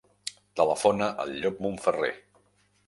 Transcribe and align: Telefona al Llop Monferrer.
Telefona 0.61 1.11
al 1.25 1.37
Llop 1.43 1.63
Monferrer. 1.67 2.13